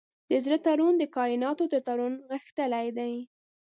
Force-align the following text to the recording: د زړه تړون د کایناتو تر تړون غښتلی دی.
د 0.29 0.31
زړه 0.45 0.57
تړون 0.65 0.93
د 0.99 1.03
کایناتو 1.15 1.63
تر 1.71 1.79
تړون 1.87 2.13
غښتلی 2.29 2.87
دی. 2.97 3.13